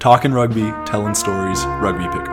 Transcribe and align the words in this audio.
talking 0.00 0.32
rugby, 0.32 0.72
telling 0.86 1.14
stories, 1.14 1.62
rugby 1.78 2.06
pick. 2.06 2.26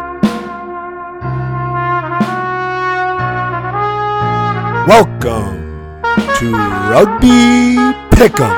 Welcome 4.87 6.01
to 6.37 6.53
Rugby 6.89 7.75
Pick'em. 8.15 8.55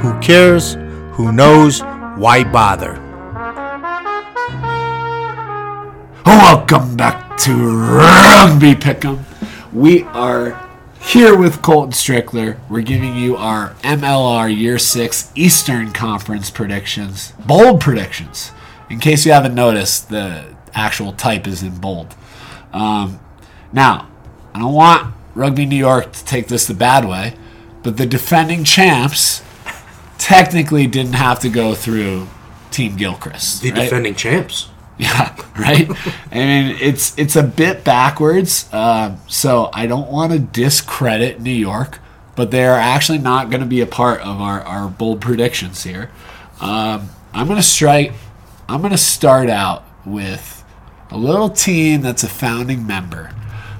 Who 0.00 0.20
cares? 0.20 0.74
Who 1.14 1.32
knows? 1.32 1.80
Why 2.14 2.44
bother? 2.44 2.92
Welcome 6.24 6.96
back 6.96 7.36
to 7.38 7.52
Rugby 7.52 8.76
Pick'em. 8.76 9.24
We 9.72 10.04
are 10.04 10.63
here 11.14 11.38
with 11.38 11.62
Colton 11.62 11.92
Strickler. 11.92 12.58
We're 12.68 12.82
giving 12.82 13.14
you 13.14 13.36
our 13.36 13.70
MLR 13.84 14.52
Year 14.52 14.80
6 14.80 15.30
Eastern 15.36 15.92
Conference 15.92 16.50
predictions. 16.50 17.32
Bold 17.46 17.80
predictions. 17.80 18.50
In 18.90 18.98
case 18.98 19.24
you 19.24 19.30
haven't 19.30 19.54
noticed, 19.54 20.08
the 20.08 20.56
actual 20.74 21.12
type 21.12 21.46
is 21.46 21.62
in 21.62 21.78
bold. 21.78 22.16
Um, 22.72 23.20
now, 23.72 24.10
I 24.52 24.58
don't 24.58 24.74
want 24.74 25.14
Rugby 25.36 25.66
New 25.66 25.76
York 25.76 26.10
to 26.10 26.24
take 26.24 26.48
this 26.48 26.66
the 26.66 26.74
bad 26.74 27.04
way, 27.04 27.36
but 27.84 27.96
the 27.96 28.06
defending 28.06 28.64
champs 28.64 29.40
technically 30.18 30.88
didn't 30.88 31.12
have 31.12 31.38
to 31.40 31.48
go 31.48 31.76
through 31.76 32.26
Team 32.72 32.96
Gilchrist. 32.96 33.62
The 33.62 33.70
right? 33.70 33.82
defending 33.84 34.16
champs. 34.16 34.68
Yeah, 34.98 35.34
right. 35.58 35.90
I 36.30 36.34
mean, 36.36 36.76
it's 36.80 37.18
it's 37.18 37.34
a 37.34 37.42
bit 37.42 37.82
backwards. 37.82 38.72
Um, 38.72 39.18
so 39.28 39.68
I 39.72 39.86
don't 39.86 40.08
want 40.08 40.32
to 40.32 40.38
discredit 40.38 41.40
New 41.40 41.50
York, 41.50 41.98
but 42.36 42.52
they 42.52 42.64
are 42.64 42.78
actually 42.78 43.18
not 43.18 43.50
going 43.50 43.60
to 43.60 43.66
be 43.66 43.80
a 43.80 43.86
part 43.86 44.20
of 44.20 44.40
our, 44.40 44.60
our 44.60 44.88
bold 44.88 45.20
predictions 45.20 45.82
here. 45.82 46.10
Um, 46.60 47.08
I'm 47.32 47.48
going 47.48 47.58
to 47.58 47.62
strike. 47.66 48.12
I'm 48.68 48.80
going 48.80 48.92
to 48.92 48.98
start 48.98 49.50
out 49.50 49.84
with 50.06 50.64
a 51.10 51.18
little 51.18 51.50
team 51.50 52.00
that's 52.02 52.22
a 52.22 52.28
founding 52.28 52.86
member. 52.86 53.32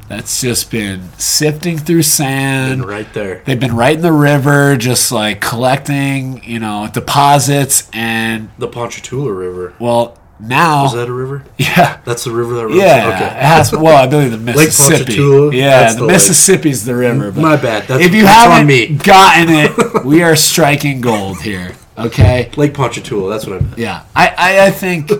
That's 0.08 0.40
just 0.40 0.70
been 0.70 1.10
sifting 1.16 1.78
through 1.78 2.02
sand. 2.02 2.72
And 2.72 2.84
right 2.84 3.10
there. 3.14 3.42
They've 3.46 3.58
been 3.58 3.74
right 3.74 3.96
in 3.96 4.02
the 4.02 4.12
river, 4.12 4.76
just 4.76 5.10
like 5.10 5.40
collecting, 5.40 6.42
you 6.44 6.58
know, 6.58 6.90
deposits, 6.92 7.88
and 7.92 8.50
The 8.58 8.68
Ponchatoula 8.68 9.32
River. 9.32 9.74
well, 9.78 10.18
now 10.40 10.86
Is 10.86 10.92
that 10.94 11.08
a 11.08 11.12
river? 11.12 11.44
yeah, 11.58 12.00
That's 12.04 12.24
the 12.24 12.30
river 12.32 12.54
that 12.54 12.66
runs. 12.66 12.76
yeah, 12.76 13.08
Okay. 13.14 13.40
has. 13.40 13.72
Well, 13.72 13.96
I 13.96 14.06
believe 14.06 14.30
the 14.32 14.38
Mississippi. 14.52 14.96
Ponchatoula, 15.04 15.54
yeah, 15.54 15.92
the, 15.92 15.98
the 15.98 16.02
lake. 16.04 16.12
Mississippi's 16.14 16.84
the 16.84 16.94
river. 16.94 17.30
Mm, 17.30 17.34
but 17.34 17.40
My 17.40 17.56
bad. 17.56 17.86
That's, 17.88 18.02
if 18.04 18.14
you 18.14 18.26
haven't 18.26 19.02
gotten 19.04 19.48
it, 19.54 20.04
we 20.04 20.22
are 20.22 20.36
striking 20.36 21.00
gold 21.00 21.40
here. 21.42 21.74
Okay. 21.96 22.50
Lake 22.56 22.74
Ponchatoula. 22.74 23.30
That's 23.30 23.46
what 23.46 23.56
I 23.56 23.64
meant. 23.64 23.78
Yeah, 23.78 24.04
I, 24.16 24.34
I, 24.36 24.66
I 24.66 24.70
think, 24.70 25.12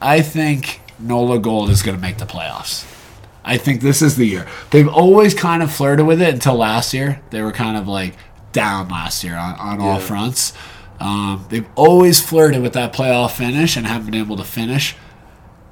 I 0.00 0.22
think 0.22 0.80
Nola 0.98 1.38
Gold 1.38 1.68
is 1.68 1.82
going 1.82 1.96
to 1.96 2.00
make 2.00 2.16
the 2.18 2.24
playoffs. 2.24 2.88
I 3.44 3.58
think 3.58 3.80
this 3.82 4.00
is 4.00 4.16
the 4.16 4.24
year. 4.24 4.46
They've 4.70 4.88
always 4.88 5.34
kind 5.34 5.62
of 5.62 5.70
flirted 5.72 6.06
with 6.06 6.22
it 6.22 6.32
until 6.32 6.54
last 6.54 6.94
year. 6.94 7.20
They 7.30 7.42
were 7.42 7.52
kind 7.52 7.76
of 7.76 7.86
like 7.88 8.14
down 8.52 8.88
last 8.88 9.24
year 9.24 9.34
on, 9.36 9.54
on 9.56 9.80
all 9.80 9.98
fronts. 9.98 10.54
Um, 11.00 11.46
they've 11.48 11.68
always 11.74 12.20
flirted 12.20 12.62
with 12.62 12.72
that 12.74 12.92
playoff 12.92 13.32
finish 13.32 13.76
and 13.76 13.86
haven't 13.86 14.10
been 14.10 14.20
able 14.20 14.36
to 14.36 14.44
finish. 14.44 14.94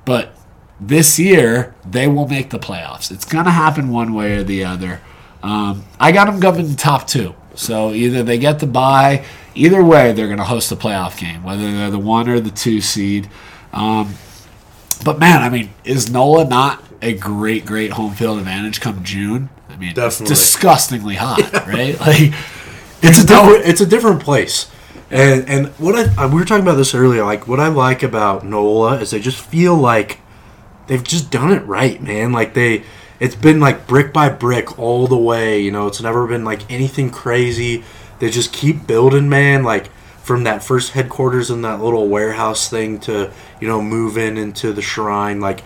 But 0.04 0.34
this 0.80 1.18
year, 1.18 1.74
they 1.88 2.08
will 2.08 2.26
make 2.26 2.50
the 2.50 2.58
playoffs. 2.58 3.10
It's 3.10 3.24
going 3.24 3.44
to 3.44 3.50
happen 3.50 3.90
one 3.90 4.14
way 4.14 4.36
or 4.36 4.42
the 4.42 4.64
other. 4.64 5.00
Um, 5.42 5.84
I 5.98 6.12
got 6.12 6.24
them 6.26 6.40
going 6.40 6.60
in 6.60 6.70
the 6.70 6.76
top 6.76 7.06
two. 7.06 7.34
So 7.54 7.92
either 7.92 8.22
they 8.22 8.38
get 8.38 8.58
the 8.60 8.66
bye, 8.66 9.24
either 9.54 9.84
way, 9.84 10.12
they're 10.12 10.26
going 10.26 10.38
to 10.38 10.44
host 10.44 10.72
a 10.72 10.76
playoff 10.76 11.18
game, 11.18 11.42
whether 11.42 11.62
they're 11.70 11.90
the 11.90 11.98
one 11.98 12.28
or 12.28 12.40
the 12.40 12.50
two 12.50 12.80
seed. 12.80 13.28
Um, 13.72 14.14
but 15.04 15.18
man, 15.18 15.42
I 15.42 15.48
mean, 15.48 15.70
is 15.84 16.10
NOLA 16.10 16.46
not 16.48 16.82
a 17.02 17.12
great, 17.14 17.64
great 17.66 17.92
home 17.92 18.14
field 18.14 18.38
advantage 18.38 18.80
come 18.80 19.02
June? 19.04 19.48
I 19.68 19.76
mean, 19.76 19.94
Definitely. 19.94 20.26
disgustingly 20.34 21.14
hot, 21.16 21.40
right? 21.66 21.98
Like, 22.00 22.32
It's 23.02 23.22
a 23.22 23.26
no- 23.26 23.52
It's 23.54 23.80
a 23.80 23.86
different 23.86 24.20
place. 24.22 24.70
And 25.10 25.48
and 25.48 25.66
what 25.78 25.96
I, 25.96 26.24
uh, 26.24 26.28
we 26.28 26.36
were 26.36 26.44
talking 26.44 26.62
about 26.62 26.76
this 26.76 26.94
earlier. 26.94 27.24
Like 27.24 27.48
what 27.48 27.58
I 27.58 27.68
like 27.68 28.02
about 28.02 28.44
NOLA 28.44 29.00
is 29.00 29.10
they 29.10 29.20
just 29.20 29.44
feel 29.44 29.74
like 29.74 30.20
they've 30.86 31.02
just 31.02 31.30
done 31.30 31.52
it 31.52 31.66
right, 31.66 32.00
man. 32.00 32.32
Like 32.32 32.54
they, 32.54 32.84
it's 33.18 33.34
been 33.34 33.58
like 33.58 33.86
brick 33.86 34.12
by 34.12 34.28
brick 34.28 34.78
all 34.78 35.06
the 35.08 35.16
way. 35.16 35.60
You 35.60 35.72
know, 35.72 35.88
it's 35.88 36.00
never 36.00 36.26
been 36.26 36.44
like 36.44 36.70
anything 36.70 37.10
crazy. 37.10 37.84
They 38.20 38.30
just 38.30 38.52
keep 38.52 38.86
building, 38.86 39.28
man. 39.28 39.64
Like 39.64 39.88
from 40.22 40.44
that 40.44 40.62
first 40.62 40.92
headquarters 40.92 41.50
in 41.50 41.62
that 41.62 41.82
little 41.82 42.06
warehouse 42.06 42.68
thing 42.68 43.00
to 43.00 43.32
you 43.60 43.66
know 43.66 43.82
moving 43.82 44.36
into 44.36 44.72
the 44.72 44.82
shrine. 44.82 45.40
Like 45.40 45.64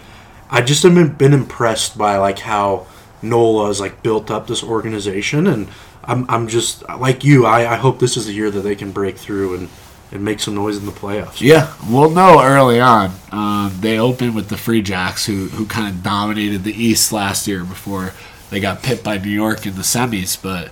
I 0.50 0.62
just 0.62 0.82
have 0.84 0.94
been, 0.94 1.12
been 1.12 1.34
impressed 1.34 1.98
by 1.98 2.16
like 2.16 2.38
how 2.38 2.86
NOLA 3.20 3.66
has 3.66 3.80
like 3.80 4.02
built 4.02 4.30
up 4.30 4.46
this 4.46 4.62
organization, 4.62 5.46
and 5.46 5.68
I'm 6.06 6.26
I'm 6.28 6.48
just 6.48 6.82
like 6.88 7.24
you. 7.24 7.46
I, 7.46 7.72
I 7.74 7.76
hope 7.76 7.98
this 7.98 8.16
is 8.16 8.26
the 8.26 8.32
year 8.32 8.50
that 8.50 8.60
they 8.60 8.74
can 8.74 8.92
break 8.92 9.16
through 9.18 9.56
and 9.56 9.68
and 10.12 10.24
make 10.24 10.38
some 10.38 10.54
noise 10.54 10.76
in 10.76 10.86
the 10.86 10.92
playoffs. 10.92 11.40
Yeah, 11.40 11.72
we'll 11.88 12.10
know 12.10 12.40
early 12.42 12.78
on. 12.80 13.10
Um, 13.32 13.72
they 13.80 13.98
opened 13.98 14.34
with 14.36 14.48
the 14.48 14.56
Free 14.56 14.82
Jacks, 14.82 15.26
who 15.26 15.48
who 15.48 15.66
kind 15.66 15.88
of 15.94 16.02
dominated 16.02 16.62
the 16.64 16.72
East 16.74 17.12
last 17.12 17.48
year 17.48 17.64
before 17.64 18.12
they 18.50 18.60
got 18.60 18.82
pipped 18.82 19.02
by 19.02 19.18
New 19.18 19.30
York 19.30 19.66
in 19.66 19.74
the 19.74 19.82
semis. 19.82 20.40
But 20.40 20.70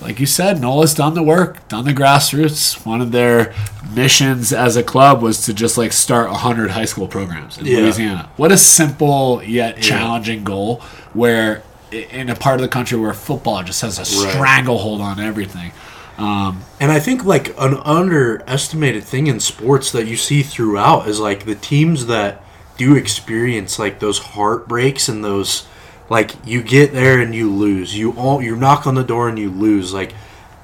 like 0.00 0.20
you 0.20 0.26
said, 0.26 0.60
Nola's 0.60 0.94
done 0.94 1.14
the 1.14 1.22
work, 1.22 1.66
done 1.68 1.84
the 1.84 1.92
grassroots. 1.92 2.84
One 2.86 3.00
of 3.00 3.10
their 3.12 3.52
missions 3.92 4.52
as 4.52 4.76
a 4.76 4.82
club 4.82 5.20
was 5.22 5.44
to 5.46 5.54
just 5.54 5.76
like 5.76 5.92
start 5.92 6.30
hundred 6.30 6.70
high 6.70 6.84
school 6.84 7.08
programs 7.08 7.58
in 7.58 7.66
Yeah. 7.66 7.78
Louisiana. 7.78 8.30
What 8.36 8.52
a 8.52 8.58
simple 8.58 9.42
yet 9.44 9.80
challenging 9.80 10.44
goal! 10.44 10.76
Where 11.14 11.62
in 11.92 12.28
a 12.28 12.34
part 12.34 12.56
of 12.56 12.62
the 12.62 12.68
country 12.68 12.98
where 12.98 13.12
football 13.14 13.62
just 13.62 13.80
has 13.82 13.98
a 13.98 14.02
Right. 14.24 14.32
stranglehold 14.34 15.00
on 15.00 15.18
everything. 15.20 15.72
Um, 16.18 16.62
And 16.80 16.90
I 16.90 16.98
think 16.98 17.24
like 17.24 17.54
an 17.58 17.78
underestimated 17.84 19.04
thing 19.04 19.26
in 19.28 19.40
sports 19.40 19.90
that 19.92 20.06
you 20.06 20.16
see 20.16 20.42
throughout 20.42 21.06
is 21.08 21.20
like 21.20 21.44
the 21.44 21.54
teams 21.54 22.06
that 22.06 22.42
do 22.76 22.94
experience 22.94 23.78
like 23.78 23.98
those 24.00 24.18
heartbreaks 24.18 25.08
and 25.08 25.24
those 25.24 25.64
like 26.10 26.32
you 26.44 26.62
get 26.62 26.92
there 26.92 27.20
and 27.20 27.34
you 27.34 27.52
lose. 27.52 27.96
You 27.96 28.12
all 28.12 28.42
you 28.42 28.56
knock 28.56 28.86
on 28.86 28.94
the 28.94 29.04
door 29.04 29.28
and 29.28 29.38
you 29.38 29.50
lose. 29.50 29.92
Like 29.92 30.12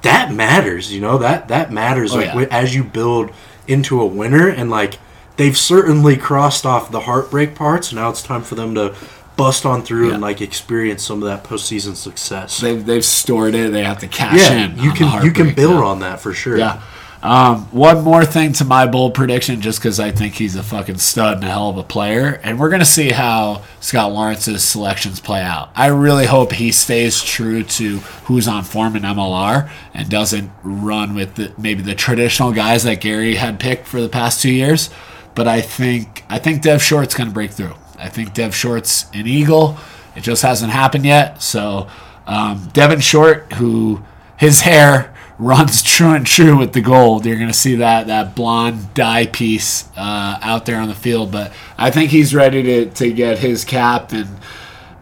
that 0.01 0.31
matters, 0.33 0.91
you 0.93 0.99
know? 1.01 1.17
That 1.17 1.47
that 1.47 1.71
matters 1.71 2.13
Oh, 2.13 2.17
like 2.17 2.33
yeah. 2.33 2.45
as 2.51 2.75
you 2.75 2.83
build 2.83 3.31
into 3.67 4.01
a 4.01 4.05
winner 4.05 4.47
and 4.47 4.69
like 4.69 4.99
they've 5.37 5.57
certainly 5.57 6.15
crossed 6.17 6.65
off 6.65 6.91
the 6.91 7.01
heartbreak 7.01 7.55
parts. 7.55 7.91
Now 7.93 8.09
it's 8.09 8.21
time 8.23 8.41
for 8.43 8.55
them 8.55 8.75
to 8.75 8.93
bust 9.35 9.65
on 9.65 9.83
through 9.83 10.11
and 10.11 10.21
like 10.21 10.41
experience 10.41 11.03
some 11.03 11.21
of 11.21 11.27
that 11.27 11.43
postseason 11.43 11.95
success. 11.95 12.59
they've 12.59 12.85
they've 12.85 13.05
stored 13.05 13.55
it. 13.55 13.71
They 13.71 13.83
have 13.83 13.99
to 13.99 14.07
cash 14.07 14.39
yeah, 14.39 14.65
in. 14.65 14.77
you 14.79 14.91
can 14.91 15.23
you 15.23 15.31
can 15.31 15.53
build 15.53 15.75
now. 15.75 15.85
on 15.85 15.99
that 15.99 16.19
for 16.19 16.33
sure. 16.33 16.57
Yeah. 16.57 16.81
Um, 17.25 17.61
one 17.71 18.03
more 18.03 18.23
thing 18.23 18.53
to 18.53 18.65
my 18.65 18.85
bold 18.85 19.15
prediction, 19.15 19.59
just 19.59 19.79
because 19.79 19.99
I 19.99 20.11
think 20.11 20.35
he's 20.35 20.55
a 20.55 20.61
fucking 20.61 20.99
stud 20.99 21.37
and 21.37 21.43
a 21.45 21.47
hell 21.47 21.69
of 21.69 21.77
a 21.77 21.83
player, 21.83 22.39
and 22.43 22.59
we're 22.59 22.69
gonna 22.69 22.85
see 22.85 23.09
how 23.09 23.63
Scott 23.79 24.11
Lawrence's 24.11 24.63
selections 24.63 25.19
play 25.19 25.41
out. 25.41 25.71
I 25.75 25.87
really 25.87 26.27
hope 26.27 26.51
he 26.51 26.71
stays 26.71 27.23
true 27.23 27.63
to 27.63 27.97
who's 28.25 28.47
on 28.47 28.63
form 28.63 28.95
in 28.95 29.01
MLR 29.01 29.71
and 29.95 30.07
doesn't 30.07 30.51
run 30.61 31.15
with 31.15 31.33
the, 31.33 31.51
maybe 31.57 31.81
the 31.81 31.95
traditional 31.95 32.51
guys 32.51 32.83
that 32.83 33.01
Gary 33.01 33.35
had 33.35 33.59
picked 33.59 33.87
for 33.87 33.99
the 33.99 34.09
past 34.09 34.43
two 34.43 34.51
years. 34.51 34.91
But 35.33 35.47
I 35.47 35.61
think 35.61 36.23
I 36.29 36.37
think 36.37 36.61
Dev 36.61 36.83
Short's 36.83 37.15
gonna 37.15 37.31
break 37.31 37.49
through. 37.49 37.73
I 37.97 38.09
think 38.09 38.33
Dev 38.33 38.55
Short's 38.55 39.05
an 39.13 39.27
Eagle. 39.27 39.77
It 40.15 40.21
just 40.21 40.41
hasn't 40.41 40.71
happened 40.71 41.05
yet. 41.05 41.41
So 41.41 41.87
um, 42.27 42.69
Devin 42.73 43.01
Short, 43.01 43.53
who 43.53 44.03
his 44.37 44.61
hair 44.61 45.13
runs 45.37 45.83
true 45.83 46.13
and 46.13 46.25
true 46.25 46.57
with 46.57 46.73
the 46.73 46.81
gold. 46.81 47.25
You're 47.25 47.35
going 47.35 47.49
to 47.49 47.53
see 47.53 47.75
that 47.75 48.07
that 48.07 48.35
blonde 48.35 48.93
dye 48.93 49.25
piece 49.25 49.89
uh, 49.97 50.39
out 50.41 50.65
there 50.65 50.79
on 50.79 50.87
the 50.87 50.95
field. 50.95 51.31
But 51.31 51.51
I 51.77 51.91
think 51.91 52.11
he's 52.11 52.33
ready 52.33 52.63
to, 52.63 52.89
to 52.91 53.11
get 53.11 53.39
his 53.39 53.65
cap, 53.65 54.13
and 54.13 54.29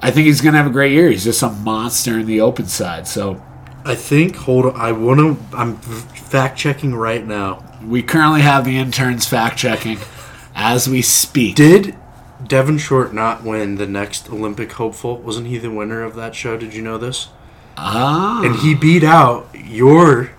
I 0.02 0.12
think 0.12 0.26
he's 0.26 0.42
going 0.42 0.54
to 0.54 0.58
have 0.58 0.68
a 0.68 0.74
great 0.74 0.92
year. 0.92 1.10
He's 1.10 1.24
just 1.24 1.44
a 1.44 1.50
monster 1.50 2.20
in 2.20 2.26
the 2.26 2.42
open 2.42 2.66
side. 2.66 3.08
So 3.08 3.42
I 3.86 3.96
think. 3.96 4.36
Hold 4.38 4.66
on. 4.66 4.76
I 4.76 4.92
want 4.92 5.20
to. 5.20 5.56
I'm 5.56 5.78
fact 5.78 6.58
checking 6.58 6.96
right 6.96 7.26
now. 7.26 7.64
we 7.86 8.02
currently 8.02 8.42
have 8.42 8.66
the 8.66 8.78
interns 8.78 9.28
fact 9.28 9.58
checking 9.58 10.00
as 10.56 10.90
we 10.90 11.02
speak. 11.04 11.56
Did 11.56 11.96
Devin 12.48 12.78
Short 12.78 13.14
not 13.14 13.44
win 13.44 13.76
the 13.76 13.88
next 13.88 14.30
Olympic 14.30 14.72
hopeful? 14.74 15.18
Wasn't 15.18 15.48
he 15.48 15.58
the 15.58 15.72
winner 15.72 16.02
of 16.04 16.16
that 16.16 16.36
show? 16.36 16.58
Did 16.58 16.74
you 16.74 16.82
know 16.82 16.98
this? 16.98 17.30
ah, 17.78 18.42
And 18.44 18.58
he 18.58 18.76
beat 18.76 19.04
out 19.04 19.48
your. 19.54 20.32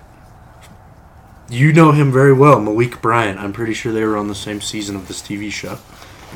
You 1.47 1.71
know 1.73 1.91
him 1.91 2.11
very 2.11 2.33
well, 2.33 2.59
Malik 2.59 3.01
Bryant. 3.01 3.39
I'm 3.39 3.53
pretty 3.53 3.73
sure 3.73 3.91
they 3.93 4.03
were 4.03 4.17
on 4.17 4.27
the 4.27 4.35
same 4.35 4.61
season 4.61 4.95
of 4.95 5.07
this 5.07 5.21
TV 5.21 5.51
show. 5.51 5.77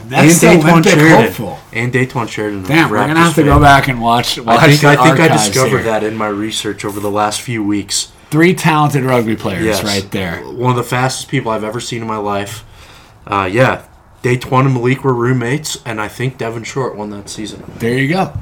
that's 0.05 0.43
and 0.43 0.61
Dayton 0.61 0.83
Sheridan. 0.83 1.23
hopeful. 1.23 1.59
And 1.73 1.91
Dayton 1.91 2.27
Sheridan. 2.27 2.63
Damn, 2.63 2.91
we're 2.91 2.97
gonna 2.97 3.19
have 3.19 3.29
to 3.35 3.41
fan. 3.41 3.45
go 3.45 3.59
back 3.59 3.87
and 3.87 3.99
watch. 4.01 4.37
watch 4.39 4.59
I 4.59 4.67
think 4.75 4.83
I 4.99 5.03
think 5.07 5.19
I 5.19 5.27
discovered 5.29 5.69
here. 5.69 5.83
that 5.83 6.03
in 6.03 6.15
my 6.15 6.27
research 6.27 6.85
over 6.85 6.99
the 6.99 7.09
last 7.09 7.41
few 7.41 7.63
weeks. 7.63 8.11
Three 8.29 8.53
talented 8.53 9.03
rugby 9.03 9.35
players 9.35 9.65
Yes. 9.65 9.83
right 9.83 10.09
there. 10.11 10.41
One 10.43 10.69
of 10.69 10.77
the 10.77 10.83
fastest 10.83 11.27
people 11.29 11.51
I've 11.51 11.63
ever 11.63 11.79
seen 11.79 12.03
in 12.03 12.07
my 12.07 12.17
life. 12.17 12.63
Uh, 13.25 13.49
yeah, 13.51 13.83
Daytwan 14.23 14.65
and 14.65 14.73
Malik 14.73 15.03
were 15.03 15.13
roommates, 15.13 15.81
and 15.85 16.01
I 16.01 16.07
think 16.07 16.37
Devin 16.37 16.63
Short 16.63 16.95
won 16.95 17.09
that 17.11 17.29
season. 17.29 17.63
There 17.77 17.97
you 17.97 18.09
go. 18.09 18.33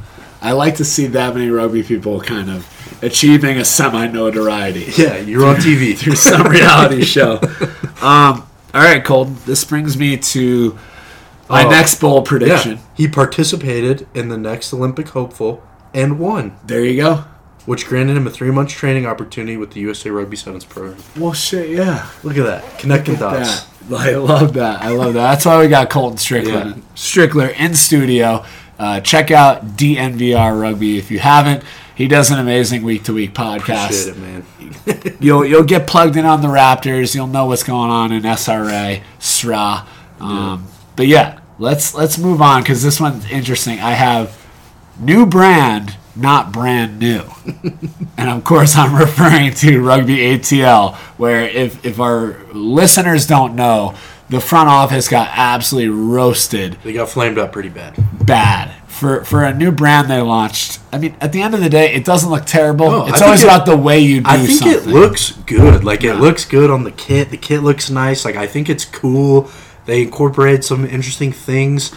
I 0.42 0.52
like 0.52 0.76
to 0.76 0.86
see 0.86 1.08
that 1.08 1.36
many 1.36 1.50
rugby 1.50 1.84
people 1.84 2.20
kind 2.22 2.50
of 2.50 2.68
achieving 3.04 3.58
a 3.58 3.66
semi 3.66 4.08
notoriety. 4.08 4.86
Yeah, 4.98 5.18
you're 5.18 5.46
on 5.46 5.56
TV. 5.58 5.96
through 5.98 6.16
some 6.16 6.48
reality 6.48 7.04
show. 7.04 7.40
Um, 8.02 8.44
all 8.74 8.84
right, 8.84 9.04
Colton. 9.04 9.38
This 9.46 9.64
brings 9.66 9.98
me 9.98 10.18
to 10.18 10.78
my 11.50 11.64
Oh, 11.66 11.70
next 11.70 12.00
bold 12.00 12.26
prediction. 12.26 12.74
Yeah, 12.74 12.82
he 12.96 13.08
participated 13.08 14.08
in 14.14 14.30
the 14.30 14.38
next 14.38 14.74
Olympic 14.74 15.10
hopeful 15.10 15.64
and 15.94 16.20
won, 16.20 16.56
There 16.66 16.84
you 16.84 16.98
go. 17.02 17.24
which 17.66 17.86
granted 17.88 18.18
him 18.18 18.28
a 18.28 18.30
three 18.30 18.52
month 18.52 18.70
training 18.70 19.06
opportunity 19.06 19.58
with 19.58 19.72
the 19.72 19.80
USA 19.82 20.10
Rugby 20.10 20.36
Sevens 20.36 20.66
program. 20.66 20.98
Well, 21.18 21.34
shit, 21.34 21.70
yeah. 21.70 22.10
Look 22.24 22.38
at 22.38 22.46
that, 22.46 22.78
connecting 22.80 23.16
dots. 23.16 23.62
That. 23.64 23.77
I 23.96 24.12
love 24.16 24.54
that. 24.54 24.82
I 24.82 24.90
love 24.90 25.14
that. 25.14 25.32
That's 25.32 25.46
why 25.46 25.60
we 25.62 25.68
got 25.68 25.90
Colton 25.90 26.18
Strickland, 26.18 26.76
Yeah. 26.78 26.82
Strickler 26.96 27.54
in 27.58 27.74
studio. 27.76 28.46
Uh, 28.80 29.00
check 29.02 29.32
out 29.32 29.66
DNVR 29.78 30.60
Rugby 30.60 30.98
if 30.98 31.10
you 31.10 31.20
haven't. 31.20 31.64
He 31.96 32.08
does 32.08 32.30
an 32.30 32.38
amazing 32.40 32.84
week 32.84 33.06
to 33.06 33.14
week 33.14 33.34
podcast. 33.34 34.08
It, 34.10 34.18
man. 34.18 35.18
you'll 35.20 35.44
you'll 35.46 35.64
get 35.64 35.88
plugged 35.88 36.16
in 36.16 36.26
on 36.26 36.42
the 36.42 36.48
Raptors. 36.48 37.16
You'll 37.16 37.26
know 37.28 37.48
what's 37.48 37.64
going 37.64 37.90
on 37.90 38.12
in 38.12 38.22
SRA, 38.24 39.02
SRA. 39.20 39.88
Um, 40.20 40.68
But 40.96 41.08
yeah, 41.08 41.40
let's 41.58 41.96
let's 41.96 42.20
move 42.20 42.40
on 42.42 42.62
because 42.62 42.84
this 42.84 43.00
one's 43.00 43.28
interesting. 43.32 43.80
I 43.80 43.92
have 43.92 44.38
new 45.00 45.26
brand, 45.26 45.96
not 46.18 46.52
brand 46.52 47.00
new, 47.00 47.24
and 48.18 48.30
of 48.30 48.44
course 48.44 48.76
I'm 48.76 48.96
referring 48.96 49.54
to 49.56 49.80
Rugby 49.82 50.18
ATL. 50.18 50.96
Where 51.18 51.42
if 51.44 51.86
if 51.86 52.00
our 52.00 52.38
listeners 52.54 53.26
don't 53.28 53.56
know, 53.56 53.96
the 54.30 54.40
front 54.40 54.70
office 54.70 55.08
got 55.08 55.30
absolutely 55.32 55.90
roasted 55.90 56.78
They 56.84 56.94
got 56.94 57.10
flamed 57.10 57.38
up 57.38 57.52
pretty 57.52 57.70
bad. 57.70 57.96
bad 58.26 58.74
for 58.88 59.24
for 59.24 59.44
a 59.44 59.54
new 59.54 59.72
brand 59.72 60.10
they 60.10 60.20
launched. 60.22 60.80
I 60.92 60.98
mean, 60.98 61.16
at 61.22 61.32
the 61.32 61.42
end 61.42 61.54
of 61.54 61.62
the 61.62 61.70
day, 61.70 61.94
it 61.94 62.04
doesn't 62.04 62.30
look 62.30 62.46
terrible. 62.46 62.90
No, 62.90 63.08
it's 63.08 63.22
always 63.22 63.44
it- 63.44 63.46
about 63.46 63.66
the 63.66 63.78
way 63.78 64.00
you 64.00 64.22
do 64.22 64.30
I 64.30 64.38
think 64.38 64.60
something. 64.60 64.90
it 64.90 64.94
looks 64.94 65.32
good. 65.46 65.84
Like 65.84 66.04
it 66.04 66.16
looks 66.16 66.46
good 66.46 66.70
on 66.72 66.84
the 66.84 66.92
kit. 66.92 67.30
The 67.30 67.38
kit 67.38 67.62
looks 67.62 67.90
nice. 67.90 68.26
Like 68.26 68.36
I 68.36 68.48
think 68.48 68.70
it's 68.70 68.86
cool. 68.86 69.50
They 69.86 70.02
incorporated 70.02 70.64
some 70.66 70.86
interesting 70.86 71.32
things. 71.32 71.94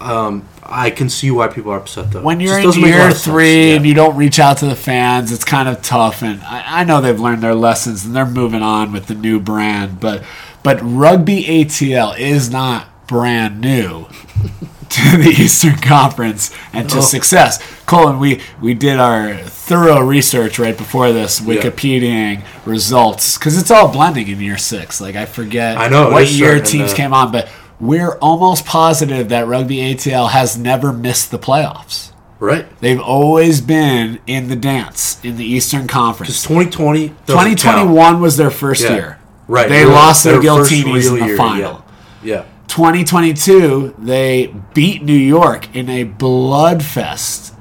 Um, 0.00 0.46
I 0.66 0.90
can 0.90 1.08
see 1.08 1.30
why 1.30 1.48
people 1.48 1.72
are 1.72 1.78
upset 1.78 2.10
though. 2.10 2.22
when 2.22 2.40
you're 2.40 2.60
just 2.62 2.76
in 2.78 2.82
doesn't 2.82 2.82
make 2.82 2.94
a 2.94 2.98
lot 2.98 3.04
year 3.04 3.12
three 3.14 3.68
Yeah. 3.70 3.76
and 3.76 3.86
you 3.86 3.94
don't 3.94 4.16
reach 4.16 4.38
out 4.38 4.58
to 4.58 4.66
the 4.66 4.76
fans, 4.76 5.30
it's 5.32 5.44
kind 5.44 5.68
of 5.68 5.82
tough. 5.82 6.22
And 6.22 6.40
I, 6.42 6.80
I 6.80 6.84
know 6.84 7.00
they've 7.00 7.18
learned 7.20 7.42
their 7.42 7.54
lessons 7.54 8.04
and 8.04 8.14
they're 8.16 8.24
moving 8.26 8.62
on 8.62 8.92
with 8.92 9.06
the 9.06 9.14
new 9.14 9.40
brand. 9.40 10.00
But 10.00 10.22
but 10.62 10.78
Rugby 10.82 11.44
ATL 11.44 12.18
is 12.18 12.50
not 12.50 12.86
brand 13.06 13.60
new 13.60 14.06
to 14.88 15.16
the 15.18 15.34
Eastern 15.38 15.76
Conference 15.76 16.50
and 16.72 16.88
to 16.88 16.96
No. 16.96 17.00
success. 17.02 17.58
Colin, 17.84 18.18
we 18.18 18.40
we 18.62 18.72
did 18.74 18.98
our 18.98 19.34
thorough 19.36 20.00
research 20.00 20.58
right 20.58 20.76
before 20.76 21.12
this, 21.12 21.40
Wikipediaing 21.40 22.42
results 22.64 23.36
because 23.38 23.58
it's 23.58 23.70
all 23.70 23.92
blending 23.92 24.28
in 24.28 24.40
year 24.40 24.56
six. 24.58 25.00
Like 25.00 25.16
I 25.16 25.26
forget 25.26 25.76
I 25.76 25.88
know, 25.88 26.10
what 26.10 26.30
year 26.30 26.60
teams 26.60 26.90
to- 26.90 26.96
came 26.96 27.12
on, 27.12 27.30
but. 27.32 27.48
We're 27.80 28.16
almost 28.18 28.64
positive 28.64 29.28
that 29.30 29.46
Rugby 29.46 29.78
ATL 29.78 30.30
has 30.30 30.56
never 30.56 30.92
missed 30.92 31.30
the 31.30 31.38
playoffs. 31.38 32.12
right? 32.38 32.66
They've 32.80 33.00
always 33.00 33.60
been 33.60 34.20
in 34.26 34.48
the 34.48 34.56
dance 34.56 35.22
in 35.24 35.36
the 35.36 35.44
Eastern 35.44 35.82
Because 35.82 35.94
Conference. 35.94 36.42
2020, 36.42 37.08
doesn't 37.08 37.26
2021 37.26 38.20
was 38.20 38.36
their 38.36 38.50
first. 38.50 38.82
Yeah. 38.82 38.94
year. 38.94 39.18
Right. 39.48 39.68
They 39.68 39.84
lost 39.84 40.24
their, 40.24 40.40
their 40.40 40.42
Giltinis 40.52 41.08
in 41.12 41.18
the 41.20 41.26
year, 41.26 41.36
final. 41.36 41.84
Yeah. 42.22 42.36
yeah. 42.36 42.44
2022, 42.68 43.94
they 43.98 44.54
beat 44.72 45.02
New 45.02 45.12
York 45.12 45.74
in 45.76 45.88
a 45.88 46.04
blood 46.04 46.82
fest. 46.84 47.53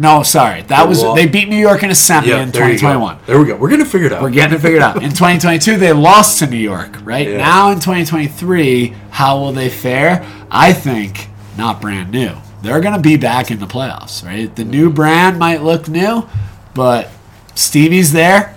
No, 0.00 0.22
sorry. 0.22 0.62
That 0.62 0.88
was 0.88 1.02
they 1.14 1.26
beat 1.26 1.50
New 1.50 1.58
York 1.58 1.82
in 1.82 1.90
a 1.90 1.94
semi 1.94 2.28
Yeah, 2.28 2.42
in 2.42 2.50
there 2.50 2.68
2021. 2.68 3.18
There 3.26 3.38
we 3.38 3.44
go. 3.44 3.56
We're 3.56 3.68
gonna 3.68 3.84
figure 3.84 4.06
it 4.06 4.14
out. 4.14 4.22
We're 4.22 4.30
getting 4.30 4.56
it 4.56 4.62
figured 4.62 4.80
out. 4.80 4.96
In 4.96 5.10
2022, 5.10 5.76
they 5.76 5.92
lost 5.92 6.38
to 6.38 6.46
New 6.46 6.56
York, 6.56 6.96
right? 7.04 7.28
Yeah. 7.28 7.36
Now 7.36 7.70
in 7.70 7.80
2023, 7.80 8.94
how 9.10 9.38
will 9.38 9.52
they 9.52 9.68
fare? 9.68 10.26
I 10.50 10.72
think 10.72 11.28
not 11.58 11.82
brand 11.82 12.10
new. 12.10 12.34
They're 12.62 12.80
going 12.80 12.94
to 12.94 13.00
be 13.00 13.16
back 13.16 13.50
in 13.50 13.58
the 13.58 13.66
playoffs, 13.66 14.24
right? 14.24 14.54
The 14.54 14.64
new 14.64 14.86
mm-hmm. 14.86 14.94
brand 14.94 15.38
might 15.38 15.62
look 15.62 15.88
new, 15.88 16.28
but 16.74 17.10
Stevie's 17.54 18.12
there. 18.12 18.56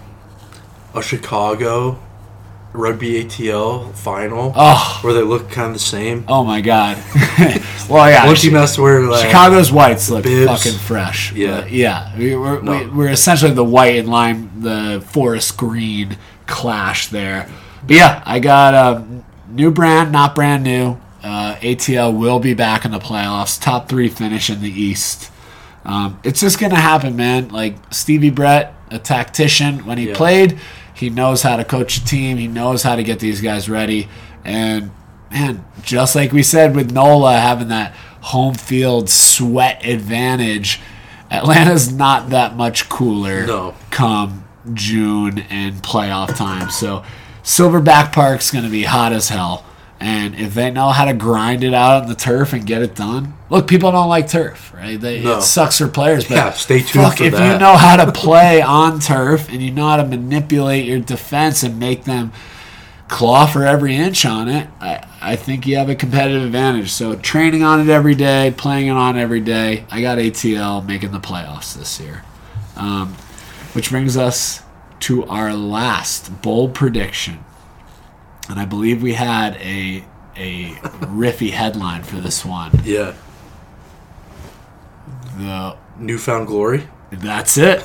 a 0.93 1.01
Chicago 1.01 2.02
rugby 2.73 3.23
ATL 3.23 3.93
final 3.93 4.51
Oh. 4.55 4.99
where 5.01 5.13
they 5.13 5.21
look 5.21 5.49
kind 5.49 5.67
of 5.67 5.73
the 5.73 5.79
same. 5.79 6.25
Oh 6.27 6.43
my 6.43 6.59
God. 6.61 6.97
well, 7.89 8.09
yeah. 8.09 8.25
One 8.25 8.35
team 8.35 8.53
has 8.53 8.75
to 8.75 8.81
wear 8.81 9.01
like 9.01 9.25
Chicago's 9.25 9.71
whites 9.71 10.09
look 10.09 10.23
bibs. 10.23 10.51
fucking 10.51 10.79
fresh. 10.79 11.31
Yeah. 11.33 11.65
Yeah. 11.67 12.17
We, 12.17 12.35
we're, 12.35 12.61
No. 12.61 12.71
we, 12.79 12.85
we're 12.89 13.09
essentially 13.09 13.53
the 13.53 13.63
white 13.63 13.95
and 13.97 14.09
lime, 14.09 14.51
the 14.61 15.03
forest 15.07 15.55
green 15.57 16.17
clash 16.47 17.07
there. 17.09 17.47
But 17.85 17.95
yeah, 17.95 18.23
I 18.25 18.39
got 18.39 18.73
a 18.73 19.05
new 19.49 19.69
brand, 19.71 20.11
not 20.11 20.33
brand 20.35 20.63
new. 20.63 20.97
Uh, 21.23 21.55
ATL 21.61 22.17
will 22.17 22.39
be 22.39 22.53
back 22.53 22.85
in 22.85 22.91
the 22.91 22.99
playoffs. 22.99 23.61
Top 23.61 23.87
three 23.87 24.09
finish 24.09 24.49
in 24.49 24.61
the 24.61 24.69
East. 24.71 25.31
Um, 25.85 26.19
it's 26.23 26.39
just 26.39 26.59
gonna 26.59 26.75
happen, 26.79 27.15
man. 27.15 27.49
Like 27.49 27.75
Stevie 27.93 28.29
Brett, 28.29 28.73
a 28.89 28.99
tactician, 28.99 29.85
when 29.85 29.97
he 29.97 30.09
Yeah. 30.09 30.15
played, 30.15 30.57
he 30.95 31.09
knows 31.09 31.41
how 31.41 31.55
to 31.57 31.65
coach 31.65 31.97
a 31.97 32.05
team. 32.05 32.37
He 32.37 32.47
knows 32.47 32.83
how 32.83 32.95
to 32.95 33.03
get 33.03 33.19
these 33.19 33.41
guys 33.41 33.69
ready. 33.69 34.07
And 34.45 34.91
man, 35.31 35.65
just 35.81 36.15
like 36.15 36.31
we 36.31 36.43
said 36.43 36.75
with 36.75 36.91
Nola 36.91 37.37
having 37.39 37.67
that 37.69 37.93
home 38.21 38.53
field 38.53 39.09
sweat 39.09 39.85
advantage, 39.85 40.79
Atlanta's 41.31 41.91
not 41.91 42.29
that 42.29 42.55
much 42.55 42.89
cooler 42.89 43.45
No. 43.45 43.75
come 43.89 44.43
June 44.73 45.39
and 45.49 45.75
playoff 45.81 46.35
time. 46.37 46.69
So 46.69 47.03
Silverback 47.43 48.13
Park's 48.13 48.51
gonna 48.51 48.69
be 48.69 48.83
hot 48.83 49.11
as 49.13 49.29
hell. 49.29 49.65
And 50.03 50.35
if 50.35 50.53
they 50.53 50.69
know 50.69 50.89
how 50.89 51.05
to 51.05 51.13
grind 51.13 51.63
it 51.63 51.73
out 51.73 52.03
on 52.03 52.09
the 52.09 52.15
turf 52.15 52.51
and 52.51 52.65
get 52.67 52.81
it 52.81 52.93
done, 52.93 53.35
look, 53.49 53.69
people 53.69 53.89
don't 53.89 54.09
like 54.09 54.27
turf, 54.27 54.73
right? 54.73 54.99
They, 54.99 55.23
No. 55.23 55.37
It 55.37 55.43
sucks 55.43 55.77
for 55.77 55.87
players, 55.87 56.27
but 56.27 56.35
Yeah, 56.35 56.51
stay 56.51 56.79
tuned 56.79 57.05
fuck, 57.05 57.21
if 57.21 57.31
you 57.31 57.57
know 57.57 57.77
how 57.77 57.95
to 58.03 58.11
play 58.11 58.61
on 58.61 58.99
turf 58.99 59.47
and 59.49 59.61
you 59.61 59.71
know 59.71 59.87
how 59.87 59.95
to 59.95 60.03
manipulate 60.05 60.83
your 60.83 60.99
defense 60.99 61.63
and 61.63 61.79
make 61.79 62.03
them 62.03 62.33
claw 63.07 63.45
for 63.45 63.65
every 63.65 63.95
inch 63.95 64.25
on 64.25 64.49
it, 64.49 64.67
I, 64.81 65.07
I 65.21 65.35
think 65.37 65.65
you 65.65 65.77
have 65.77 65.87
a 65.87 65.95
competitive 65.95 66.43
advantage. 66.43 66.91
So 66.91 67.15
training 67.15 67.63
on 67.63 67.79
it 67.79 67.87
every 67.87 68.15
day, 68.15 68.53
playing 68.57 68.87
it 68.87 68.97
on 68.97 69.17
every 69.17 69.39
day. 69.39 69.85
I 69.89 70.01
got 70.01 70.17
ATL 70.17 70.85
making 70.85 71.13
the 71.13 71.19
playoffs 71.21 71.75
this 71.75 72.01
year. 72.01 72.25
Um, 72.75 73.13
which 73.71 73.89
brings 73.89 74.17
us 74.17 74.63
to 74.99 75.23
our 75.27 75.53
last 75.53 76.41
bold 76.41 76.73
prediction. 76.73 77.39
And 78.49 78.59
I 78.59 78.65
believe 78.65 79.01
we 79.01 79.13
had 79.13 79.55
a 79.57 80.03
a 80.35 80.71
riffy 81.05 81.51
headline 81.51 82.03
for 82.03 82.17
this 82.17 82.43
one. 82.43 82.71
yeah 82.83 83.13
The 85.37 85.75
newfound 85.97 86.47
glory. 86.47 86.87
That's 87.11 87.57
it. 87.57 87.83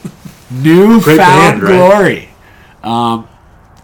New 0.50 1.00
Great 1.00 1.18
found 1.18 1.60
band, 1.60 1.62
right? 1.62 1.72
glory. 1.72 2.28
Um, 2.82 3.28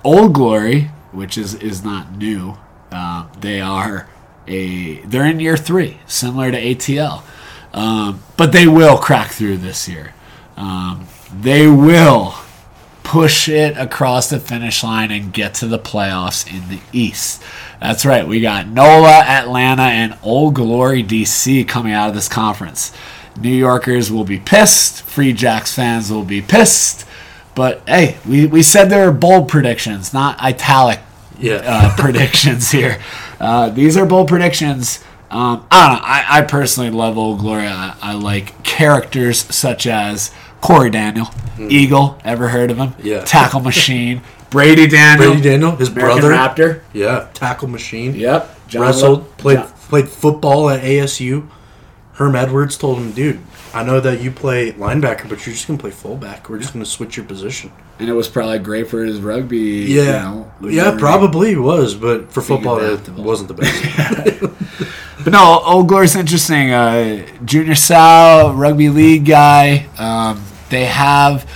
old 0.05 0.35
glory, 0.35 0.91
which 1.13 1.39
is 1.39 1.55
is 1.55 1.85
not 1.85 2.17
new. 2.17 2.57
Um, 2.91 3.31
they 3.41 3.61
are 3.61 4.09
a 4.47 4.97
they're 5.03 5.27
in 5.27 5.41
year 5.41 5.57
three, 5.57 6.01
similar 6.07 6.51
to 6.51 6.61
ATL, 6.61 7.23
um, 7.75 8.23
but 8.37 8.53
they 8.53 8.67
will 8.67 8.99
crack 8.99 9.31
through 9.31 9.59
this 9.59 9.89
year. 9.89 10.15
Um, 10.57 11.07
they 11.33 11.67
will 11.67 12.35
push 13.09 13.49
it 13.49 13.75
across 13.79 14.29
the 14.29 14.39
finish 14.39 14.85
line 14.85 15.11
and 15.11 15.33
get 15.33 15.55
to 15.55 15.67
the 15.67 15.79
playoffs 15.79 16.47
in 16.47 16.69
the 16.69 16.79
East. 16.93 17.43
That's 17.81 18.05
right. 18.05 18.29
We 18.29 18.43
got 18.43 18.69
NOLA, 18.69 19.23
Atlanta, 19.25 19.85
and 19.85 20.19
Old 20.23 20.55
Glory 20.57 21.03
DC 21.03 21.67
coming 21.67 21.95
out 21.95 22.11
of 22.11 22.15
this 22.15 22.29
conference. 22.29 22.93
New 23.41 23.49
Yorkers 23.49 24.13
will 24.13 24.25
be 24.25 24.39
pissed. 24.39 25.01
Free 25.05 25.33
Jacks 25.33 25.75
fans 25.75 26.13
will 26.13 26.23
be 26.25 26.43
pissed. 26.43 27.07
But 27.55 27.81
hey, 27.87 28.19
we, 28.29 28.45
we 28.45 28.63
said 28.63 28.91
there 28.91 29.09
are 29.09 29.13
bold 29.13 29.49
predictions, 29.49 30.13
not 30.13 30.39
italic 30.43 31.01
Yeah. 31.39 31.63
uh, 31.65 31.97
predictions 31.97 32.71
here. 32.73 33.01
Uh, 33.41 33.71
these 33.71 33.97
are 33.97 34.05
bold 34.05 34.29
predictions. 34.29 35.03
Um, 35.31 35.67
I 35.71 35.89
don't 35.89 35.97
know. 35.97 36.05
I, 36.05 36.25
I 36.39 36.43
personally 36.43 36.91
love 36.91 37.17
Old 37.17 37.39
Glory. 37.41 37.67
I, 37.69 37.95
I 38.03 38.13
like 38.15 38.63
characters 38.65 39.39
such 39.55 39.87
as 39.87 40.31
Cory 40.61 40.91
Daniel, 40.91 41.29
Eagle. 41.59 42.19
Ever 42.25 42.49
heard 42.49 42.71
of 42.71 42.79
him? 42.79 42.95
Yeah. 43.03 43.25
Tackle 43.25 43.61
Machine. 43.61 44.23
Brady 44.51 44.87
Daniel. 44.87 45.33
Brady 45.33 45.43
Daniel, 45.43 45.77
his 45.77 45.89
American 45.91 46.21
brother. 46.21 46.35
Raptor. 46.35 46.81
Yeah, 46.95 47.29
tackle 47.35 47.69
machine. 47.69 48.15
Yep. 48.15 48.69
John 48.69 48.81
Wrestled, 48.83 49.19
Lo- 49.21 49.27
played 49.37 49.59
John- 49.59 49.67
played 49.89 50.09
football 50.09 50.71
at 50.71 50.83
ASU. 50.83 51.47
Herm 52.15 52.35
Edwards 52.35 52.77
told 52.79 52.97
him, 52.99 53.13
dude, 53.13 53.41
I 53.75 53.83
know 53.85 54.01
that 54.01 54.21
you 54.23 54.31
play 54.31 54.73
linebacker, 54.73 55.29
but 55.29 55.45
you're 55.47 55.55
just 55.55 55.67
gonna 55.67 55.79
play 55.79 55.91
fullback. 55.91 56.49
We're 56.49 56.59
just 56.59 56.73
gonna 56.73 56.87
switch 56.87 57.17
your 57.19 57.27
position. 57.27 57.71
And 57.99 58.09
it 58.09 58.15
was 58.15 58.27
probably 58.27 58.59
great 58.59 58.89
for 58.89 59.05
his 59.05 59.21
rugby. 59.21 59.59
you 59.59 60.05
know, 60.05 60.51
yeah, 60.63 60.85
learning. 60.85 60.99
probably 60.99 61.57
was, 61.57 61.95
but 61.95 62.33
for 62.33 62.41
football, 62.41 62.79
it 62.81 63.07
wasn't 63.11 63.49
the 63.49 63.55
best. 63.55 64.55
But 65.25 65.33
no, 65.33 65.61
Old 65.65 65.89
Glory's 65.89 66.15
interesting. 66.15 66.71
Uh, 66.71 67.27
Junior 67.45 67.75
Sal, 67.75 68.55
rugby 68.55 68.89
league 68.89 69.27
guy. 69.27 69.87
Um, 69.99 70.43
they 70.71 70.87
have 70.87 71.49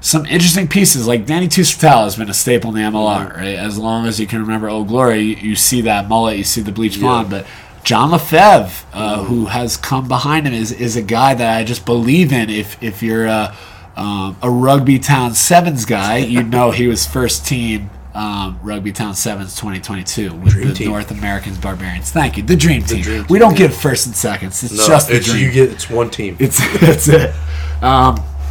some 0.00 0.26
interesting 0.26 0.68
pieces. 0.68 1.06
Like 1.06 1.26
Danny 1.26 1.48
Tusitala 1.48 2.04
has 2.04 2.16
been 2.16 2.30
a 2.30 2.34
staple 2.34 2.74
in 2.74 2.76
the 2.76 2.98
MLR, 2.98 3.36
right? 3.36 3.56
As 3.56 3.78
long 3.78 4.06
as 4.06 4.18
you 4.18 4.26
can 4.26 4.40
remember 4.40 4.68
Old 4.68 4.88
Glory, 4.88 5.20
you, 5.20 5.36
you 5.36 5.56
see 5.56 5.82
that 5.82 6.08
mullet, 6.08 6.38
you 6.38 6.44
see 6.44 6.60
the 6.60 6.72
bleach 6.72 6.98
blonde. 6.98 7.30
But 7.30 7.46
John 7.84 8.10
Lefebvre, 8.10 8.86
uh, 8.92 9.24
who 9.24 9.46
has 9.46 9.76
come 9.76 10.08
behind 10.08 10.46
him, 10.46 10.54
is, 10.54 10.72
is 10.72 10.96
a 10.96 11.02
guy 11.02 11.34
that 11.34 11.56
I 11.56 11.64
just 11.64 11.84
believe 11.84 12.32
in. 12.32 12.50
If 12.50 12.82
if 12.82 13.02
you're 13.02 13.26
a, 13.26 13.54
um, 13.96 14.36
a 14.42 14.50
Rugby 14.50 14.98
Town 14.98 15.34
Sevens 15.34 15.84
guy, 15.84 16.16
you'd 16.18 16.50
know 16.50 16.70
he 16.70 16.86
was 16.86 17.06
first 17.06 17.46
team. 17.46 17.90
Um, 18.12 18.58
Rugby 18.60 18.90
Town 18.90 19.14
Sevens 19.14 19.54
2022 19.54 20.34
with 20.34 20.52
Dream 20.52 20.68
the 20.68 20.74
team. 20.74 20.88
North 20.88 21.12
Americans 21.12 21.58
Barbarians. 21.58 22.10
Thank 22.10 22.36
you, 22.36 22.42
the 22.42 22.56
Dream 22.56 22.82
Team. 22.82 23.02
Dream 23.02 23.24
we 23.30 23.38
don't 23.38 23.52
yeah. 23.52 23.68
give 23.68 23.76
first 23.76 24.06
and 24.06 24.16
seconds. 24.16 24.64
It's 24.64 24.76
No, 24.76 24.84
just 24.84 25.08
the 25.08 25.16
it's 25.16 25.26
dream. 25.26 25.52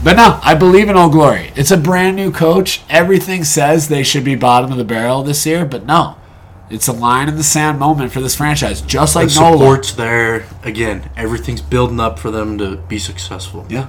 You 0.03 0.05
get 0.05 0.17
it's 0.17 0.23
one 0.23 0.39
team. 0.39 0.39
It's 0.39 0.39
that's 0.39 0.39
it. 0.39 0.39
But 0.39 0.39
no, 0.39 0.39
I 0.43 0.55
believe 0.55 0.89
in 0.89 0.95
Old 0.95 1.11
Glory. 1.11 1.51
It's 1.55 1.71
a 1.71 1.77
brand 1.77 2.15
new 2.15 2.31
coach. 2.31 2.81
Everything 2.89 3.43
says 3.43 3.87
they 3.89 4.03
should 4.03 4.23
be 4.23 4.35
bottom 4.35 4.71
of 4.71 4.77
the 4.77 4.83
barrel 4.83 5.23
this 5.23 5.45
year, 5.45 5.65
but 5.65 5.85
no, 5.85 6.15
it's 6.69 6.87
a 6.87 6.93
line 6.93 7.27
in 7.29 7.35
the 7.35 7.43
sand 7.43 7.79
moment 7.79 8.11
for 8.11 8.21
this 8.21 8.35
franchise, 8.35 8.81
just 8.81 9.15
like 9.15 9.29
the 9.29 9.39
Nola. 9.39 9.57
support's 9.57 9.93
there 9.93 10.45
again. 10.63 11.09
Everything's 11.17 11.61
building 11.61 11.99
up 11.99 12.19
for 12.19 12.31
them 12.31 12.57
to 12.59 12.77
be 12.77 12.99
successful. 12.99 13.65
Yeah. 13.69 13.87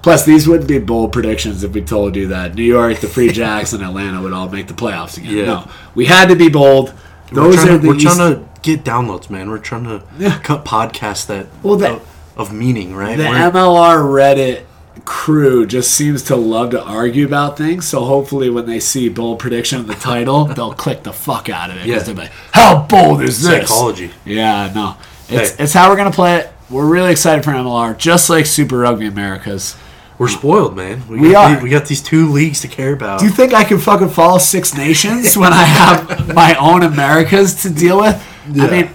Plus, 0.00 0.24
these 0.24 0.46
wouldn't 0.46 0.68
be 0.68 0.78
bold 0.78 1.12
predictions 1.12 1.64
if 1.64 1.72
we 1.72 1.82
told 1.82 2.14
you 2.14 2.28
that 2.28 2.54
New 2.54 2.62
York, 2.62 3.00
the 3.00 3.08
Free 3.08 3.32
Jacks, 3.32 3.72
and 3.72 3.82
Atlanta 3.82 4.22
would 4.22 4.32
all 4.32 4.48
make 4.48 4.68
the 4.68 4.74
playoffs 4.74 5.18
again. 5.18 5.36
Yeah. 5.38 5.44
No, 5.46 5.70
we 5.96 6.04
had 6.06 6.28
to 6.28 6.36
be 6.36 6.48
bold. 6.48 6.94
We're, 7.32 7.42
Those 7.42 7.54
trying, 7.56 7.68
are 7.68 7.72
to, 7.72 7.78
the 7.78 7.88
we're 7.88 7.94
East- 7.96 8.06
trying 8.16 8.34
to 8.34 8.48
get 8.62 8.84
downloads, 8.84 9.28
man. 9.28 9.50
We're 9.50 9.58
trying 9.58 9.84
to 9.84 10.02
Yeah. 10.18 10.38
cut 10.38 10.64
podcasts 10.64 11.26
that 11.26 11.46
Well, 11.64 11.76
that- 11.78 11.90
of, 11.92 12.08
of 12.36 12.52
meaning, 12.52 12.94
right? 12.94 13.16
The 13.16 13.24
We're- 13.24 13.50
MLR 13.50 13.98
Reddit 14.04 14.62
crew 15.04 15.66
just 15.66 15.92
seems 15.92 16.22
to 16.24 16.36
love 16.36 16.70
to 16.70 16.82
argue 16.82 17.26
about 17.26 17.56
things. 17.58 17.86
So 17.88 18.04
hopefully, 18.04 18.50
when 18.50 18.66
they 18.66 18.80
see 18.80 19.08
bold 19.08 19.38
prediction 19.38 19.80
in 19.80 19.86
the 19.86 19.94
title, 19.94 20.44
they'll 20.56 20.72
click 20.74 21.02
the 21.02 21.12
fuck 21.12 21.48
out 21.48 21.70
of 21.70 21.76
it 21.78 21.86
Yeah. 21.86 21.98
they're 22.00 22.14
like, 22.14 22.32
"How 22.52 22.82
bold 22.88 23.22
is 23.22 23.42
this?" 23.42 23.68
Psychology. 23.68 24.10
Yeah, 24.24 24.70
no, 24.74 24.96
it's 25.28 25.50
Hey. 25.56 25.64
it's 25.64 25.72
how 25.72 25.90
we're 25.90 25.96
gonna 25.96 26.10
play 26.10 26.36
it. 26.36 26.52
We're 26.70 26.86
really 26.86 27.10
excited 27.12 27.44
for 27.44 27.50
MLR, 27.52 27.94
just 27.96 28.28
like 28.28 28.44
Super 28.46 28.78
Rugby 28.78 29.06
Americas. 29.06 29.74
We're 30.18 30.28
spoiled, 30.28 30.74
man. 30.76 31.02
We 31.08 31.30
got 31.30 31.58
are. 31.58 31.62
we 31.62 31.70
got 31.70 31.86
these 31.86 32.02
two 32.02 32.30
leagues 32.32 32.60
to 32.62 32.68
care 32.68 32.92
about. 32.92 33.20
Do 33.20 33.26
you 33.26 33.30
think 33.30 33.54
I 33.54 33.62
can 33.64 33.78
fucking 33.78 34.08
follow 34.10 34.38
Six 34.38 34.74
Nations 34.76 35.36
when 35.36 35.52
I 35.52 35.62
have 35.62 36.34
my 36.34 36.54
own 36.56 36.82
Americas 36.82 37.62
to 37.62 37.70
deal 37.70 38.00
with? 38.00 38.20
I 38.58 38.68
mean, 38.70 38.90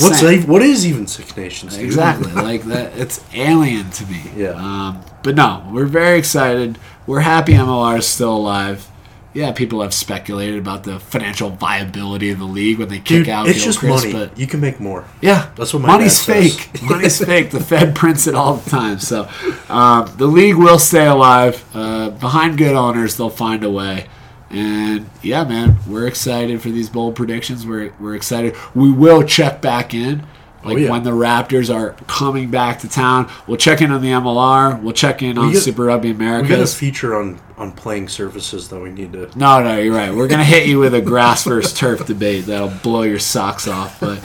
What's 0.00 0.22
a, 0.22 0.40
what 0.42 0.62
is 0.62 0.86
even 0.86 1.06
Six 1.06 1.36
Nations? 1.36 1.74
dude? 1.76 1.84
Exactly. 1.84 2.30
like 2.32 2.62
that 2.64 2.96
it's 2.96 3.24
alien 3.34 3.90
to 3.90 4.06
me. 4.06 4.22
Yeah. 4.36 4.50
Um, 4.50 5.02
but 5.22 5.34
no, 5.34 5.68
we're 5.72 5.86
very 5.86 6.18
excited. 6.18 6.78
We're 7.06 7.20
happy 7.20 7.52
MLR 7.52 7.98
is 7.98 8.06
still 8.06 8.36
alive. 8.36 8.88
Yeah, 9.34 9.52
people 9.52 9.82
have 9.82 9.92
speculated 9.94 10.58
about 10.58 10.84
the 10.84 10.98
financial 10.98 11.50
viability 11.50 12.30
of 12.30 12.38
the 12.38 12.44
league 12.46 12.78
when 12.78 12.88
they 12.88 12.96
kick 12.96 13.06
Dude, 13.24 13.28
out 13.28 13.46
it's 13.46 13.62
just 13.62 13.82
money. 13.84 14.10
but 14.12 14.36
You 14.38 14.46
can 14.46 14.60
make 14.60 14.80
more. 14.80 15.04
yeah, 15.20 15.50
That's 15.54 15.72
what 15.72 15.82
my 15.82 15.88
money's 15.88 16.24
fake. 16.24 16.70
money's 16.82 17.22
fake. 17.24 17.50
The 17.50 17.60
Fed 17.60 17.94
prints 17.94 18.26
it 18.26 18.34
all 18.34 18.54
the 18.54 18.68
time. 18.70 18.98
So 18.98 19.28
um, 19.68 20.12
the 20.16 20.26
league 20.26 20.56
will 20.56 20.78
stay 20.78 21.06
alive. 21.06 21.62
Uh, 21.74 22.10
behind 22.10 22.58
good 22.58 22.74
owners, 22.74 23.16
they'll 23.16 23.30
find 23.30 23.62
a 23.62 23.70
way. 23.70 24.06
And 24.50 25.08
yeah, 25.22 25.44
man, 25.44 25.76
we're 25.86 26.06
excited 26.06 26.60
for 26.62 26.70
these 26.70 26.88
bold 26.88 27.14
predictions. 27.14 27.66
We're 27.66 27.92
we're 28.00 28.14
excited. 28.16 28.56
We 28.74 28.90
will 28.90 29.22
check 29.22 29.60
back 29.60 29.92
in. 29.92 30.26
Like 30.64 30.74
Oh, 30.74 30.78
yeah. 30.80 30.90
when 30.90 31.04
the 31.04 31.12
Raptors 31.12 31.72
are 31.74 31.92
coming 32.08 32.50
back 32.50 32.80
to 32.80 32.88
town, 32.88 33.30
we'll 33.46 33.56
check 33.56 33.80
in 33.80 33.90
on 33.92 34.02
the 34.02 34.08
MLR. 34.08 34.80
We'll 34.82 34.92
check 34.92 35.22
in 35.22 35.38
on 35.38 35.52
get- 35.52 35.62
Super 35.62 35.84
Rugby 35.84 36.10
America. 36.10 36.42
We 36.42 36.48
got 36.48 36.60
a 36.60 36.66
feature 36.66 37.16
on 37.16 37.38
on 37.56 37.72
playing 37.72 38.06
surfaces 38.08 38.68
that 38.68 38.78
we 38.78 38.88
need 38.90 39.12
to. 39.12 39.28
No, 39.36 39.60
no, 39.62 39.78
you're 39.78 39.94
right. 39.94 40.14
We're 40.14 40.28
gonna 40.28 40.44
hit 40.44 40.68
you 40.68 40.78
with 40.78 40.94
a 40.94 41.00
grass 41.00 41.42
versus 41.44 41.72
turf 41.72 42.06
debate 42.06 42.46
that'll 42.46 42.68
blow 42.68 43.02
your 43.02 43.18
socks 43.18 43.66
off. 43.66 43.98
But 43.98 44.20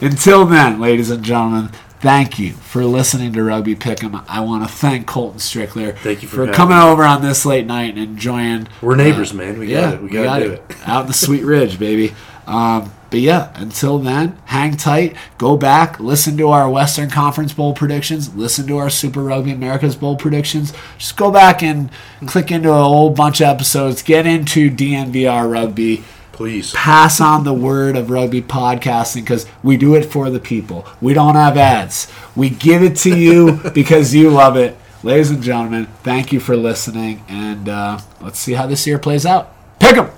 until 0.00 0.46
then, 0.46 0.80
ladies 0.80 1.10
and 1.10 1.22
gentlemen, 1.22 1.70
thank 2.00 2.38
you 2.38 2.52
for 2.52 2.84
listening 2.86 3.32
to 3.34 3.42
Rugby 3.42 3.74
Pick'em. 3.76 4.22
I 4.28 4.40
want 4.40 4.66
to 4.66 4.72
thank 4.74 5.06
Colton 5.06 5.38
Strickler 5.38 5.96
Thank 5.98 6.22
you 6.22 6.28
for 6.28 6.46
for 6.46 6.52
coming 6.52 6.78
me. 6.78 6.82
over 6.82 7.04
on 7.04 7.20
this 7.22 7.44
late 7.44 7.66
night 7.66 7.90
and 7.94 7.98
enjoying. 7.98 8.68
We're 8.80 8.96
neighbors, 8.96 9.32
uh, 9.32 9.36
man. 9.36 9.58
We 9.58 9.66
Yeah, 9.72 9.80
got 9.82 9.94
it. 9.94 10.02
We, 10.02 10.08
got 10.10 10.38
to 10.38 10.44
do 10.46 10.52
it. 10.52 10.62
out 10.86 11.02
in 11.02 11.06
the 11.08 11.12
Sweet 11.14 11.44
Ridge, 11.44 11.78
baby. 11.78 12.14
Um, 12.48 12.92
but 13.10 13.20
yeah, 13.20 13.52
until 13.54 13.98
then, 13.98 14.38
hang 14.46 14.76
tight. 14.76 15.16
Go 15.36 15.56
back, 15.56 16.00
listen 16.00 16.36
to 16.38 16.48
our 16.48 16.68
Western 16.68 17.10
Conference 17.10 17.52
Bowl 17.52 17.74
predictions, 17.74 18.34
listen 18.34 18.66
to 18.66 18.78
our 18.78 18.90
Super 18.90 19.22
Rugby 19.22 19.52
Americas 19.52 19.96
Bowl 19.96 20.16
predictions. 20.16 20.72
Just 20.96 21.16
go 21.16 21.30
back 21.30 21.62
and 21.62 21.90
click 22.26 22.50
into 22.50 22.70
a 22.70 22.82
whole 22.82 23.10
bunch 23.10 23.40
of 23.40 23.48
episodes. 23.48 24.02
Get 24.02 24.26
into 24.26 24.70
DNVR 24.70 25.50
Rugby. 25.50 26.04
Please. 26.32 26.72
Pass 26.72 27.20
on 27.20 27.44
the 27.44 27.52
word 27.52 27.96
of 27.96 28.10
rugby 28.10 28.40
podcasting 28.40 29.22
because 29.22 29.46
we 29.62 29.76
do 29.76 29.96
it 29.96 30.04
for 30.04 30.30
the 30.30 30.38
people. 30.38 30.86
We 31.00 31.12
don't 31.12 31.34
have 31.34 31.56
ads. 31.56 32.10
We 32.36 32.48
give 32.48 32.82
it 32.82 32.96
to 32.98 33.16
you 33.16 33.60
because 33.74 34.14
you 34.14 34.30
love 34.30 34.56
it. 34.56 34.76
Ladies 35.02 35.30
and 35.30 35.42
gentlemen, 35.42 35.86
thank 36.02 36.32
you 36.32 36.40
for 36.40 36.56
listening, 36.56 37.24
and 37.28 37.68
uh, 37.68 37.98
let's 38.20 38.38
see 38.38 38.52
how 38.52 38.66
this 38.66 38.86
year 38.86 38.98
plays 38.98 39.26
out. 39.26 39.52
Pick 39.78 39.96
'em! 39.96 40.10